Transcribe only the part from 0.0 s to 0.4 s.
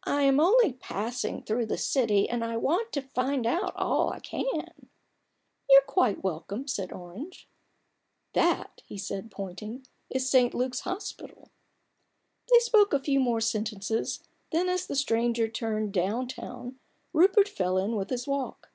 "I am